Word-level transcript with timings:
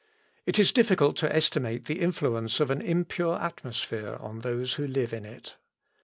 It 0.47 0.57
is 0.57 0.71
difficult 0.71 1.15
to 1.17 1.31
estimate 1.31 1.85
the 1.85 1.99
influence 2.01 2.59
of 2.59 2.71
an 2.71 2.81
impure 2.81 3.39
atmosphere 3.39 4.17
on 4.19 4.39
those 4.39 4.73
who 4.73 4.87
live 4.87 5.13
in 5.13 5.25
it. 5.25 5.57